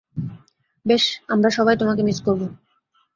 [0.85, 1.03] বেশ,
[1.29, 2.41] আমরা সবাই তোমাকে মিস করব।